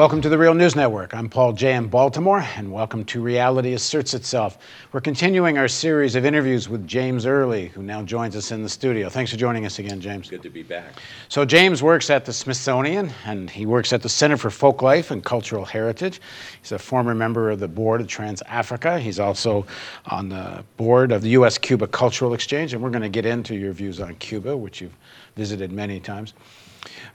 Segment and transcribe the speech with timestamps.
[0.00, 1.12] Welcome to the Real News Network.
[1.14, 4.56] I'm Paul Jay in Baltimore, and welcome to Reality Asserts Itself.
[4.92, 8.68] We're continuing our series of interviews with James Early, who now joins us in the
[8.70, 9.10] studio.
[9.10, 10.30] Thanks for joining us again, James.
[10.30, 10.94] Good to be back.
[11.28, 15.22] So, James works at the Smithsonian, and he works at the Center for Folklife and
[15.22, 16.22] Cultural Heritage.
[16.62, 19.00] He's a former member of the board of TransAfrica.
[19.00, 19.66] He's also
[20.06, 21.58] on the board of the U.S.
[21.58, 24.96] Cuba Cultural Exchange, and we're going to get into your views on Cuba, which you've
[25.36, 26.32] visited many times.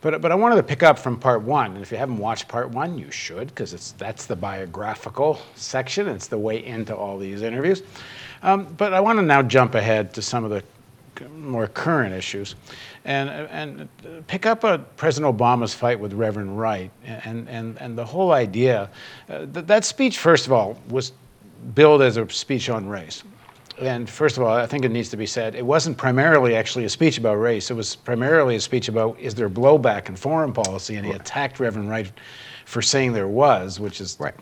[0.02, 1.74] But, but I wanted to pick up from part one.
[1.74, 6.08] And if you haven't watched part one, you should, because it's that's the biographical section.
[6.08, 7.82] It's the way into all these interviews.
[8.44, 10.64] Um, but I want to now jump ahead to some of the
[11.38, 12.56] more current issues
[13.06, 16.92] and, and pick up a President Obama's fight with Reverend Wright.
[17.06, 18.90] And, and, and the whole idea
[19.30, 21.14] uh, that, that speech, first of all, was
[21.74, 23.24] billed as a speech on race
[23.80, 26.86] and first of all, I think it needs to be said, it wasn't primarily actually
[26.86, 27.70] a speech about race.
[27.70, 31.60] It was primarily a speech about is there blowback in foreign policy, and he attacked
[31.60, 32.12] Reverend Wright
[32.66, 34.34] for saying there was, which is right.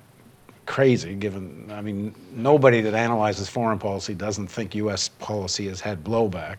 [0.65, 1.15] crazy.
[1.15, 5.09] Given, I mean, nobody that analyzes foreign policy doesn't think U.S.
[5.09, 6.57] policy has had blowback.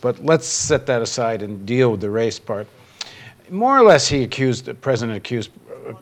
[0.00, 2.66] But let's set that aside and deal with the race part.
[3.50, 5.50] More or less, he accused the president accused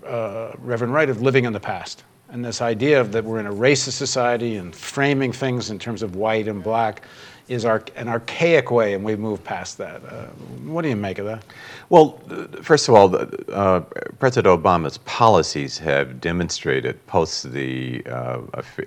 [0.06, 3.46] uh, Reverend Wright of living in the past and this idea of that we're in
[3.46, 7.02] a racist society and framing things in terms of white and black
[7.48, 10.04] is our, an archaic way, and we've moved past that.
[10.04, 10.26] Uh,
[10.66, 11.42] what do you make of that?
[11.88, 12.20] Well,
[12.62, 13.16] first of all,
[13.50, 13.80] uh,
[14.18, 18.40] President Obama's policies have demonstrated post the, uh,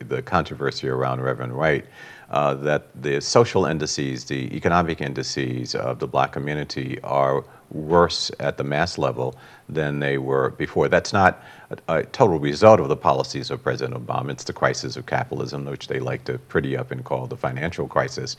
[0.08, 1.86] the controversy around Reverend Wright
[2.30, 8.58] uh, that the social indices, the economic indices of the black community are worse at
[8.58, 9.36] the mass level
[9.69, 10.89] than they were before.
[10.89, 11.44] That's not
[11.88, 14.31] a, a, total result of the policies of President Obama.
[14.31, 17.88] It's the crisis of capitalism, which they like to pretty up and call the financial
[17.88, 18.36] crisis.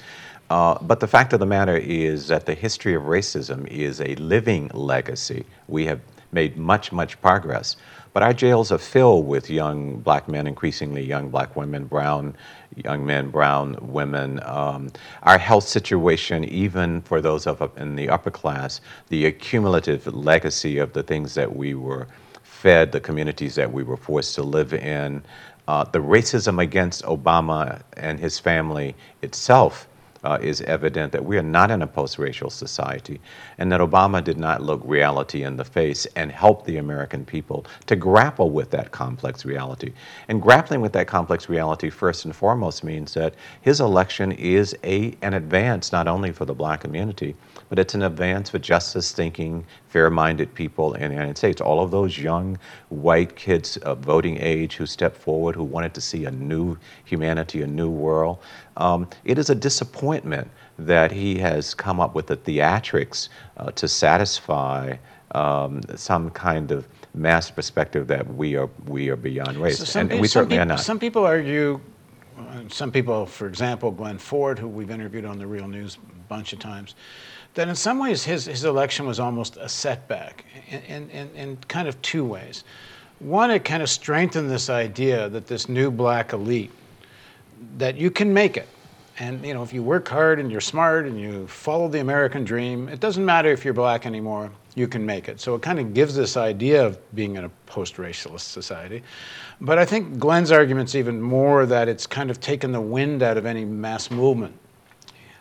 [0.51, 4.15] Uh, but the fact of the matter is that the history of racism is a
[4.17, 5.47] living legacy.
[5.69, 6.01] We have
[6.33, 7.77] made much, much progress.
[8.13, 12.37] But our jails are filled with young black men, increasingly young black women, brown
[12.77, 14.41] young men, brown women.
[14.45, 14.91] Um,
[15.23, 20.79] our health situation, even for those of us in the upper class, the accumulative legacy
[20.79, 22.09] of the things that we were
[22.43, 25.23] fed, the communities that we were forced to live in,
[25.69, 29.89] uh, the racism against Obama and his family itself
[30.25, 33.21] uh, is evident that we are not in a post racial society
[33.59, 37.67] and that Obama did not look reality in the face and help the American people
[37.87, 39.93] to grapple with that complex reality.
[40.29, 45.17] And grappling with that complex reality, first and foremost, means that his election is a,
[45.23, 47.35] an advance not only for the black community,
[47.69, 51.61] but it's an advance for justice thinking, fair minded people in the United States.
[51.61, 52.59] All of those young
[52.91, 57.63] white kids of voting age who stepped forward, who wanted to see a new humanity,
[57.63, 58.39] a new world.
[58.77, 63.87] Um, it is a disappointment that he has come up with the theatrics uh, to
[63.87, 64.97] satisfy
[65.33, 70.11] um, some kind of mass perspective that we are we are beyond race, so some,
[70.11, 70.81] and we certainly people, are not.
[70.81, 71.81] Some people argue.
[72.69, 76.55] Some people, for example, Glen Ford, who we've interviewed on the Real News a bunch
[76.55, 76.95] of times,
[77.55, 81.89] that in some ways his, his election was almost a setback in, in, in kind
[81.89, 82.65] of two ways.
[83.19, 86.73] One, it kind of strengthened this idea that this new black elite,
[87.79, 88.69] that you can make it.
[89.19, 92.45] And you know, if you work hard and you're smart and you follow the American
[92.45, 95.41] dream, it doesn't matter if you're black anymore, you can make it.
[95.41, 99.03] So it kind of gives this idea of being in a post-racialist society.
[99.61, 103.37] But I think Glen's argument's even more that it's kind of taken the wind out
[103.37, 104.57] of any mass movement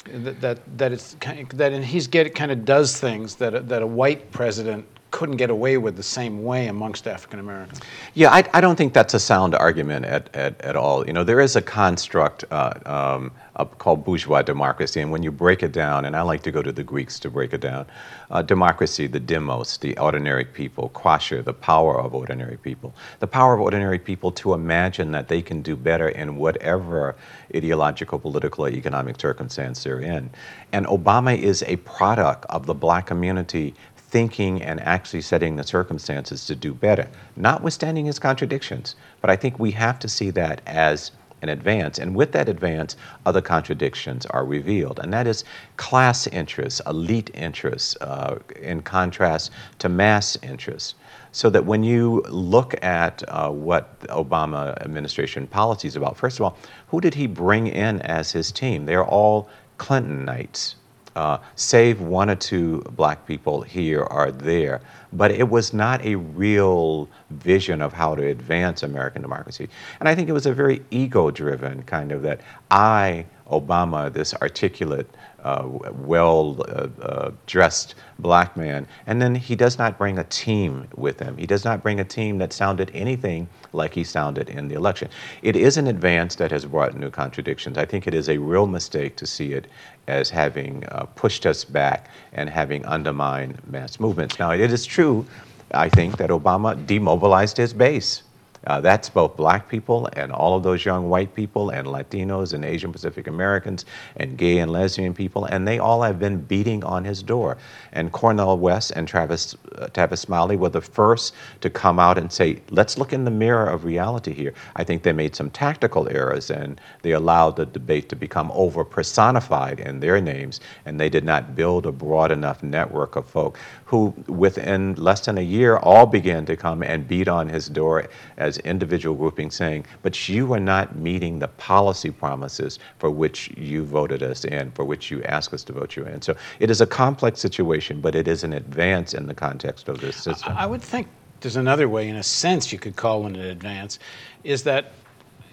[0.05, 1.15] that that, that it's
[1.53, 5.49] that and he's get kind of does things that that a white president couldn't get
[5.49, 7.81] away with the same way amongst African Americans.
[8.13, 11.05] Yeah, I, I, don't think that's a sound argument at, at, at all.
[11.05, 13.31] You know, there is a construct uh, um,
[13.77, 16.71] called bourgeois democracy, and when you break it down, and I like to go to
[16.71, 17.85] the Greeks to break it down,
[18.31, 23.53] uh, democracy, the demos, the ordinary people, quasher, the power of ordinary people, the power
[23.53, 27.15] of ordinary people to imagine that they can do better in whatever
[27.53, 30.29] ideological, political, or economic circumstance they're in.
[30.71, 33.75] And Obama is a product of the black community
[34.11, 38.95] thinking and actually setting the circumstances to do better, notwithstanding his contradictions.
[39.21, 41.11] But I think we have to see that as
[41.41, 41.97] an advance.
[41.97, 44.99] And with that advance, other contradictions are revealed.
[44.99, 45.43] And that is
[45.77, 50.95] class interests, elite interests, uh, in contrast to mass interests.
[51.31, 56.37] So that when you look at uh, what the Obama administration policy is about, first
[56.37, 56.57] of all,
[56.87, 58.85] who did he bring in as his team?
[58.85, 59.49] They're all
[59.79, 60.75] Clintonites
[61.15, 64.81] uh, save one or two black people here or there.
[65.13, 69.67] But it was not a real vision of how to advance American democracy.
[69.99, 74.33] And I think it was a very ego driven kind of that I, Obama, this
[74.35, 75.09] articulate,
[75.43, 80.87] uh, well uh, uh, dressed black man, and then he does not bring a team
[80.95, 81.37] with him.
[81.37, 85.09] He does not bring a team that sounded anything like he sounded in the election.
[85.41, 87.77] It is an advance that has brought new contradictions.
[87.77, 89.67] I think it is a real mistake to see it
[90.07, 94.39] as having uh, pushed us back and having undermined mass movements.
[94.39, 95.25] Now, it is true,
[95.73, 98.23] I think, that Obama demobilized his base.
[98.67, 102.63] Uh, that's both black people and all of those young white people and Latinos and
[102.63, 103.85] Asian Pacific Americans
[104.17, 107.57] and gay and lesbian people, and they all have been beating on his door.
[107.93, 112.61] And Cornel West and Tavis, uh, Smiley were the first to come out and say,
[112.69, 114.53] let's look in the mirror of reality here.
[114.75, 118.83] I think they made some tactical errors and they allowed the debate to become over
[118.83, 123.57] personified in their names, and they did not build a broad enough network of folk
[123.85, 128.07] who, within less than a year, all began to come and beat on his door
[128.37, 133.83] as individual groupings, saying, But you are not meeting the policy promises for which you
[133.83, 136.21] voted us in, for which you asked us to vote you in.
[136.21, 139.99] So it is a complex situation, but it is an advance in the context of
[139.99, 140.53] this system.
[140.57, 141.07] I would think
[141.41, 143.99] there's another way, in a sense, you could call it an advance,
[144.43, 144.91] is that,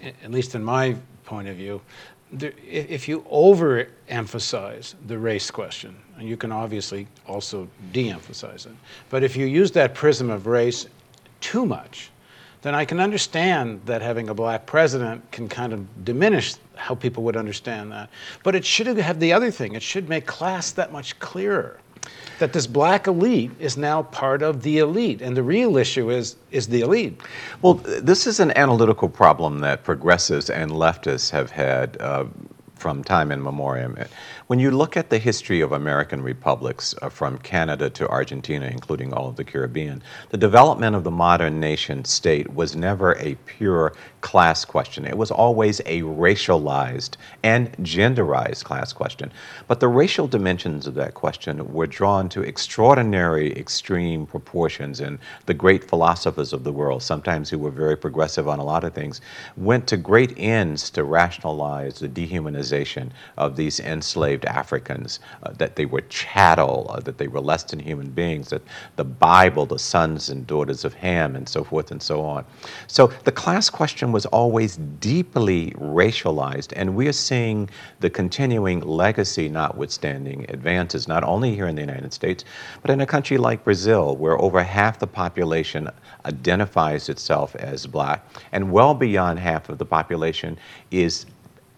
[0.01, 0.95] at least in my
[1.25, 1.81] point of view,
[2.67, 8.73] if you overemphasize the race question, and you can obviously also de-emphasize it,
[9.09, 10.87] but if you use that prism of race
[11.41, 12.11] too much,
[12.61, 17.23] then I can understand that having a black president can kind of diminish how people
[17.23, 18.09] would understand that.
[18.43, 21.79] But it should have the other thing, it should make class that much clearer.
[22.39, 26.37] That this black elite is now part of the elite, and the real issue is
[26.51, 27.19] is the elite.
[27.61, 32.25] Well, this is an analytical problem that progressives and leftists have had uh,
[32.79, 33.97] from time in memoriam.
[34.47, 39.13] When you look at the history of American republics, uh, from Canada to Argentina, including
[39.13, 43.93] all of the Caribbean, the development of the modern nation state was never a pure
[44.21, 45.05] class question.
[45.05, 49.31] It was always a racialized and genderized class question.
[49.67, 55.53] But the racial dimensions of that question were drawn to extraordinary, extreme proportions, and the
[55.53, 59.21] great philosophers of the world, sometimes who were very progressive on a lot of things,
[59.57, 62.68] went to great ends to rationalize the dehumanization
[63.37, 67.79] of these enslaved Africans, uh, that they were chattel, uh, that they were less than
[67.79, 68.61] human beings, that
[68.95, 72.45] the Bible, the sons and daughters of Ham, and so forth and so on.
[72.87, 77.69] So the class question was always deeply racialized, and we are seeing
[77.99, 82.45] the continuing legacy, notwithstanding advances, not only here in the United States,
[82.81, 85.89] but in a country like Brazil, where over half the population
[86.25, 90.57] identifies itself as black, and well beyond half of the population
[90.91, 91.25] is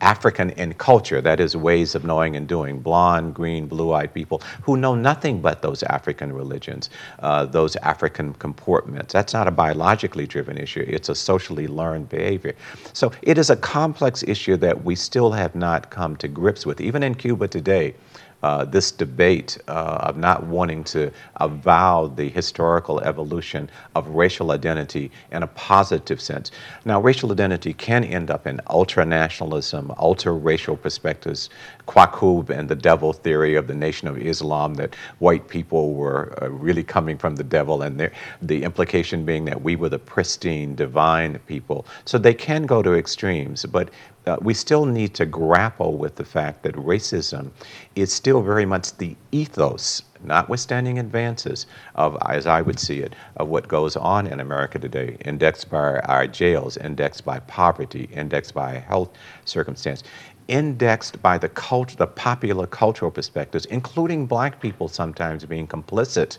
[0.01, 4.41] African in culture, that is, ways of knowing and doing, blonde, green, blue eyed people
[4.63, 6.89] who know nothing but those African religions,
[7.19, 9.13] uh, those African comportments.
[9.13, 12.55] That's not a biologically driven issue, it's a socially learned behavior.
[12.93, 16.81] So it is a complex issue that we still have not come to grips with.
[16.81, 17.93] Even in Cuba today,
[18.43, 25.11] uh, this debate uh, of not wanting to avow the historical evolution of racial identity
[25.31, 26.51] in a positive sense.
[26.85, 31.49] Now, racial identity can end up in ultra nationalism, ultra racial perspectives,
[31.95, 36.49] Yakub and the devil theory of the Nation of Islam that white people were uh,
[36.49, 38.09] really coming from the devil, and
[38.41, 41.85] the implication being that we were the pristine, divine people.
[42.05, 43.89] So they can go to extremes, but
[44.27, 47.49] uh, we still need to grapple with the fact that racism
[47.95, 53.47] is still very much the ethos, notwithstanding advances of, as I would see it, of
[53.47, 58.75] what goes on in America today, indexed by our jails, indexed by poverty, indexed by
[58.75, 59.09] health
[59.45, 60.03] circumstance,
[60.51, 66.37] indexed by the cult, the popular cultural perspectives, including black people sometimes being complicit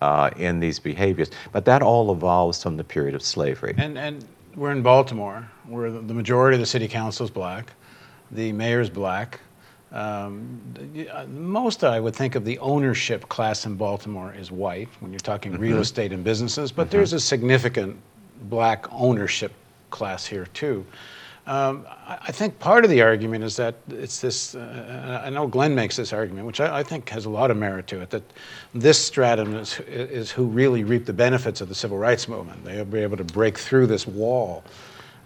[0.00, 1.30] uh, in these behaviors.
[1.52, 3.74] But that all evolves from the period of slavery.
[3.76, 7.72] And, and we're in Baltimore, where the majority of the city council is black,
[8.30, 9.40] the mayor is black.
[9.92, 10.60] Um,
[11.28, 15.52] most, I would think, of the ownership class in Baltimore is white when you're talking
[15.52, 15.62] mm-hmm.
[15.62, 16.96] real estate and businesses, but mm-hmm.
[16.96, 17.96] there's a significant
[18.42, 19.52] black ownership
[19.90, 20.86] class here too.
[21.50, 24.54] Um, I think part of the argument is that it's this.
[24.54, 27.56] Uh, I know Glen makes this argument, which I, I, think has a lot of
[27.56, 28.22] merit to it, that
[28.72, 32.64] this stratum is, is who really reaped the benefits of the civil rights movement.
[32.64, 34.62] They'll be able to break through this wall.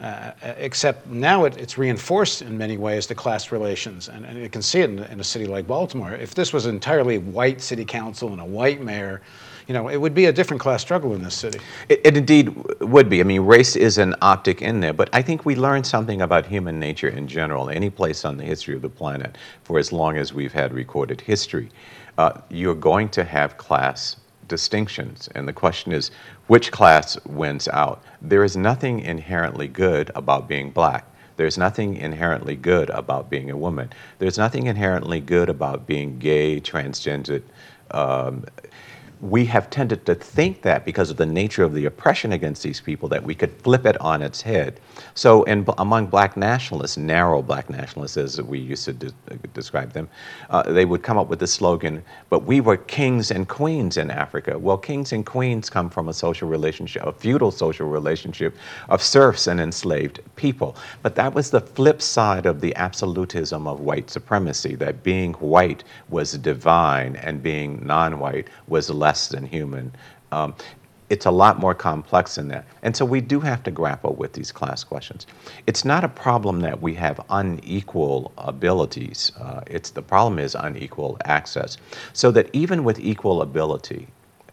[0.01, 4.49] Uh, except now it, it's reinforced in many ways the class relations, and, and you
[4.49, 6.15] can see it in, in a city like Baltimore.
[6.15, 9.21] If this was an entirely white city council and a white mayor,
[9.67, 11.59] you know, it would be a different class struggle in this city.
[11.89, 13.21] It, it, indeed would be.
[13.21, 16.47] I mean, race is an optic in there, but I think we learned something about
[16.47, 20.17] human nature in general, any place on the history of the planet, for as long
[20.17, 21.71] as we've had recorded history.
[22.19, 24.17] Uh, you're going to have class
[24.49, 26.11] distinctions, and the question is,
[26.47, 28.03] which class wins out?
[28.21, 31.07] There is nothing inherently good about being black.
[31.37, 33.93] There's nothing inherently good about being a woman.
[34.19, 37.43] There's nothing inherently good about being gay, transgender.
[37.91, 38.45] Um,
[39.25, 42.79] we have tended to think that because of the nature of the oppression against these
[42.79, 44.79] people that we could flip it on its head.
[45.15, 49.13] So, in, among black nationalists, narrow black nationalists as we used to de-
[49.55, 50.11] describe them,
[50.51, 54.11] uh, they would come up with the slogan, but we were kings and queens in
[54.11, 54.59] Africa.
[54.59, 58.55] Well, kings and queens come from a social relationship, a feudal social relationship
[58.91, 60.77] of serfs and enslaved people.
[61.03, 65.83] But that was the flip side of the absolutism of white supremacy, that being white
[66.11, 69.93] was divine and being non white was less less than human.
[70.33, 70.57] Um,
[71.09, 72.65] it's a lot more complex than that.
[72.83, 75.27] And so we do have to grapple with these class questions.
[75.69, 79.31] It's not a problem that we have unequal abilities.
[79.39, 81.77] Uh, it's the problem is unequal access.
[82.13, 84.09] So that even with equal ability,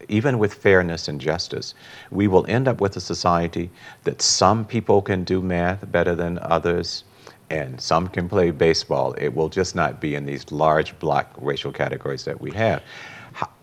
[0.08, 1.74] even with fairness and justice,
[2.12, 3.68] we will end up with a society
[4.04, 7.02] that some people can do math better than others
[7.50, 9.14] and some can play baseball.
[9.14, 12.82] It will just not be in these large block racial categories that we have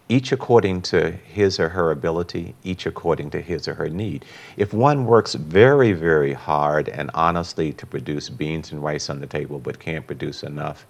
[0.10, 4.26] each according to his or her ability, each according to his or her need.
[4.58, 9.28] If one works very, very hard and honestly to produce beans and rice on the
[9.28, 10.88] table but can't produce enough,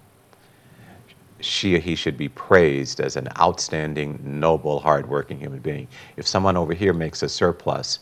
[1.41, 5.88] she or he should be praised as an outstanding, noble, hardworking human being.
[6.17, 7.99] If someone over here makes a surplus,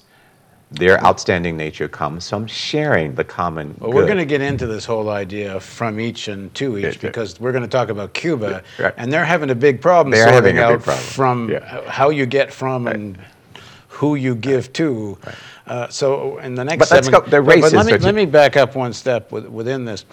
[0.72, 3.96] their outstanding nature comes from sharing the common well, good.
[3.96, 7.54] we're going to get into this whole idea from each and to each because we're
[7.54, 8.94] going to talk about Cuba, right.
[8.98, 11.06] and they're having a big problem they're sorting out problem.
[11.06, 11.90] from yeah.
[11.90, 12.96] how you get from right.
[12.96, 13.18] and
[13.88, 15.18] who you give to.
[15.26, 15.36] Right.
[15.68, 18.06] Uh, so in the next but seven, let's go, the race but, but let, me,
[18.06, 20.06] let me back up one step with, within this.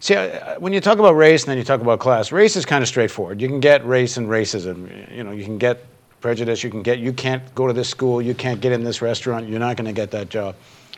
[0.00, 2.64] See, uh, when you talk about race and then you talk about class, race is
[2.64, 3.40] kind of straightforward.
[3.40, 5.14] You can get race and racism.
[5.14, 5.84] You know, you can get
[6.20, 6.98] prejudice you can get.
[6.98, 9.86] You can't go to this school, you can't get in this restaurant, you're not going
[9.86, 10.54] to get that job.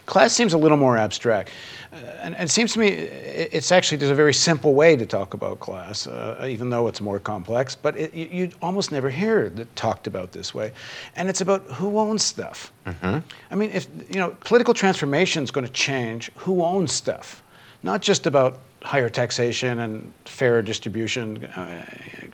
[0.07, 1.50] Class seems a little more abstract.
[1.93, 5.07] Uh, and, and, it seems to me it's actually there's a very simple way to
[5.07, 7.76] talk about class, uh, even though it's more complex.
[7.76, 10.73] But it, you, you, almost never hear it talked about this way,
[11.14, 12.73] and it's about who owns stuff.
[12.87, 13.19] Mm-hmm.
[13.50, 17.43] I mean, if you know, political transformation is going to change who owns stuff,
[17.85, 21.85] not just about higher taxation and fairer distribution, uh,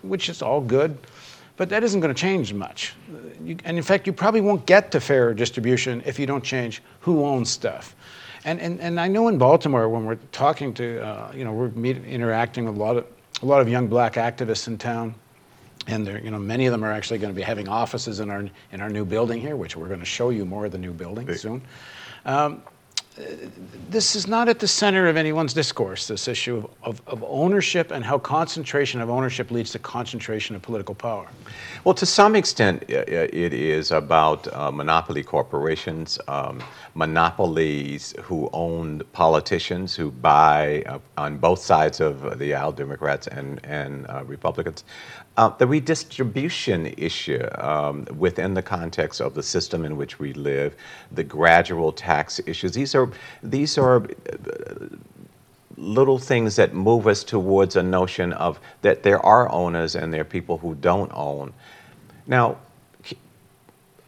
[0.03, 0.97] which is all good.
[1.59, 2.95] But that isn't going to change much.
[3.45, 6.81] You, and in fact, you probably won't get to fairer distribution if you don't change
[7.01, 7.95] who owns stuff.
[8.45, 11.71] And, and, and I know in Baltimore, when we're talking to, uh, you know, we're
[11.71, 13.07] meet, interacting with a lot, of,
[13.43, 15.17] a lot of young black activists in town.
[15.89, 18.31] And there, you know, many of them are actually going to be having offices in
[18.31, 20.79] our, in our new building here, which we're going to show you more of the
[20.79, 21.61] new building soon.
[22.25, 22.63] Um,
[23.91, 27.91] this is not at the center of anyone's discourse, this issue of, of, of, ownership
[27.91, 31.27] and how concentration of ownership leads to concentration of political power.
[31.85, 36.63] Well, to some extent, it is about uh, monopoly corporations, um,
[36.95, 43.61] monopolies who own politicians who buy uh, on both sides of the aisle, Democrats and,
[43.65, 44.85] and uh, Republicans.
[45.39, 50.75] Uh, the redistribution issue um, within the context of the system in which we live,
[51.13, 53.09] the gradual tax issues, these are,
[53.41, 54.89] these are uh,
[55.77, 60.23] little things that move us towards a notion of that there are owners and there
[60.23, 61.55] are people who don't own.
[62.27, 62.57] Now,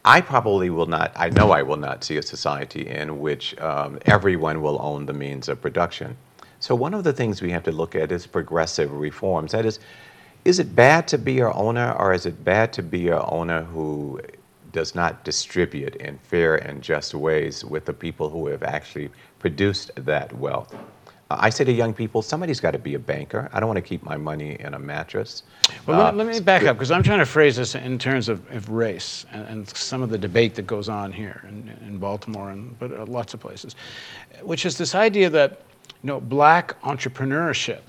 [0.04, 4.00] I probably will not, I know I will not see a society in which um,
[4.06, 6.16] everyone will own the means of production.
[6.58, 9.52] So, one of the things we have to look at is progressive reforms.
[9.52, 9.78] That is,
[10.44, 13.62] is it bad to be an owner, or is it bad to be an owner
[13.62, 14.20] who
[14.72, 19.90] does not distribute in fair and just ways with the people who have actually produced
[19.96, 20.74] that wealth?
[21.32, 23.48] I say to young people, somebody's got to be a banker.
[23.52, 25.44] I don't want to keep my money in a mattress.
[25.86, 28.28] Well, uh, let, let, me back up because I'm trying to phrase this in terms
[28.28, 31.98] of, of race and, and, some of the debate that goes on here in, in
[31.98, 33.76] Baltimore and but uh, lots of places,
[34.42, 35.62] which is this idea that
[36.02, 37.82] you know black entrepreneurship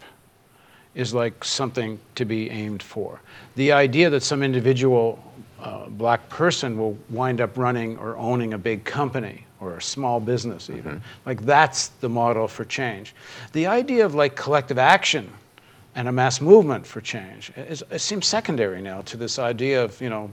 [0.95, 3.19] is like something to be aimed for.
[3.55, 5.23] The idea that some individual
[5.61, 10.19] uh, black person will wind up running or owning a big company or a small
[10.19, 11.29] business even mm-hmm.
[11.29, 13.13] like that's the model for change
[13.53, 15.31] the idea of like collective action
[15.93, 20.01] and a mass movement for change is, it seems secondary now to this idea of
[20.01, 20.31] you know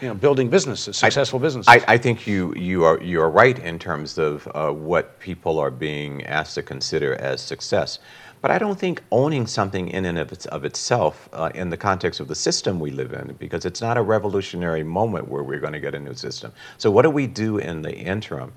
[0.00, 1.68] you know, building businesses, successful I, businesses.
[1.68, 5.58] I, I, think you, you, are, you are right in terms of uh, what people
[5.58, 7.98] are being asked to consider as success.
[8.44, 11.78] But I don't think owning something in and of, its, of itself, uh, in the
[11.78, 15.60] context of the system we live in, because it's not a revolutionary moment where we're
[15.60, 16.52] going to get a new system.
[16.76, 18.52] So, what do we do in the interim?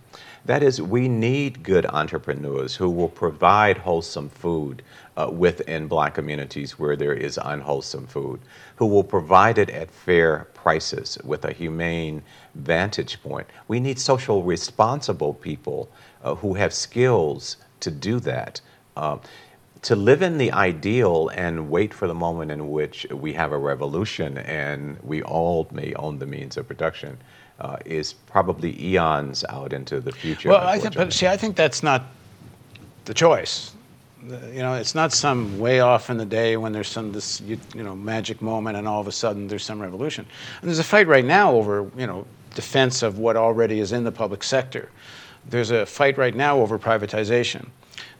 [0.45, 4.81] That is, we need good entrepreneurs who will provide wholesome food
[5.17, 8.39] uh, within black communities where there is unwholesome food,
[8.77, 12.21] who will provide it at fair prices with a humane
[12.55, 13.47] vantage point.
[13.67, 15.89] We need social responsible people
[16.23, 18.61] uh, who have skills to do that
[18.95, 19.17] Uh,
[19.83, 23.57] to live in the ideal and wait for the moment in which we have a
[23.57, 27.17] revolution and we all may own the means of production
[27.59, 30.49] uh, is probably eons out into the future.
[30.49, 32.05] Well, I think, but see, I think that's not
[33.05, 33.73] the choice.
[34.23, 37.57] You know, it's not some way off in the day when there's some this you,
[37.73, 40.25] you know magic moment and all of a sudden there's some revolution.
[40.61, 44.03] And there's a fight right now over you know defense of what already is in
[44.03, 44.89] the public sector.
[45.49, 47.67] There's a fight right now over privatization.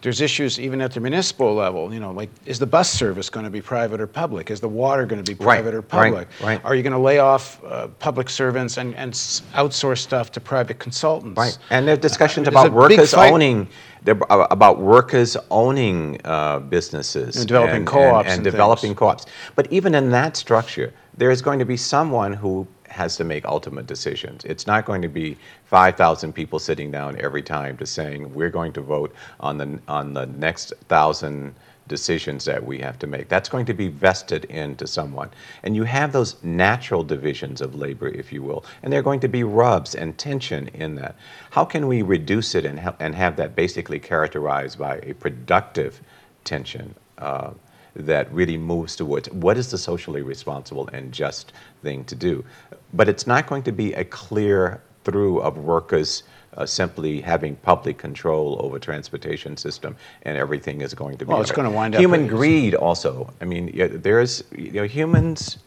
[0.08, 1.94] There's issues even at the municipal level.
[1.94, 4.50] You know, like is the bus service going to be private or public?
[4.50, 6.30] Is the water going to be Right, private or public?
[6.42, 6.64] right.
[6.64, 10.80] Are you going to lay off uh, public servants and, and outsource stuff to private
[10.80, 11.38] consultants?
[11.38, 13.68] Right, and there are discussions Uh, about workers owning,
[14.60, 19.00] about workers owning uh, businesses And developing and, co-ops and, and developing things.
[19.00, 19.26] co-ops.
[19.58, 23.46] But even in that structure, there is going to be someone who has to make
[23.46, 24.44] ultimate decisions.
[24.46, 28.74] It's not going to be 5,000 people sitting down every time to saying we're going
[28.74, 31.56] to vote on the on the next thousand
[31.88, 33.30] decisions that we have to make.
[33.30, 35.30] That's going to be vested into someone.
[35.64, 39.22] And you have those natural divisions of labor, if you will, and there are going
[39.22, 41.16] to be rubs and tension in that.
[41.52, 46.02] How can we reduce it and, ha- and have that basically characterized by a productive
[46.44, 46.94] tension?
[47.18, 47.52] Uh,
[47.98, 52.44] that really moves towards what is the socially responsible and just thing to do.
[52.94, 56.24] But it's not going to be a clear through of workers
[56.56, 61.30] uh, simply having public control over transportation system and everything is going to be.
[61.30, 63.34] Well, it's gonna wind up Human greed also.
[63.42, 65.58] I mean, yeah, there's, you know, humans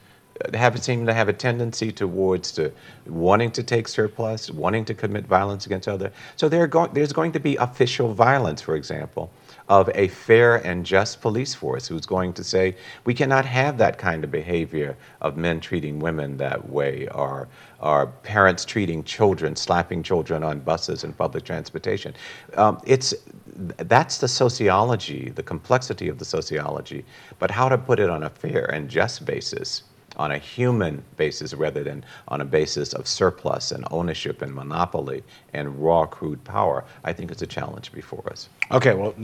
[0.54, 2.72] have seem to have a tendency towards to
[3.06, 6.12] wanting to take surplus, wanting to commit violence against other.
[6.36, 9.30] So there go, there's going to be official violence, for example,
[9.68, 13.98] of a fair and just police force who's going to say we cannot have that
[13.98, 17.48] kind of behavior of men treating women that way, or
[17.80, 22.14] or parents treating children, slapping children on buses and public transportation.
[22.56, 23.14] Um, it's
[23.56, 27.04] that's the sociology, the complexity of the sociology,
[27.38, 29.82] but how to put it on a fair and just basis,
[30.20, 35.24] on a human basis rather than on a basis of surplus and ownership and monopoly
[35.54, 38.50] and raw crude power, I think is a challenge before us.
[38.70, 39.14] Okay, well,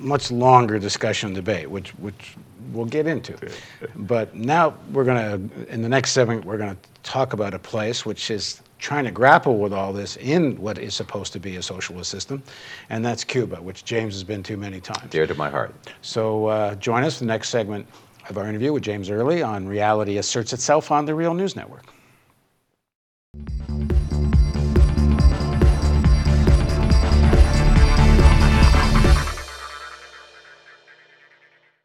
[0.00, 2.34] much longer discussion debate, which which
[2.72, 3.34] we'll get into.
[3.94, 7.58] But now we're going to, in the next segment, we're going to talk about a
[7.58, 11.56] place which is trying to grapple with all this in what is supposed to be
[11.56, 12.42] a socialist system,
[12.90, 15.10] and that's Cuba, which James has been to many times.
[15.10, 15.72] Dear to my heart.
[16.02, 17.86] So uh, join us for the next segment
[18.28, 21.84] of our interview with James Early on Reality Asserts Itself on the Real News Network.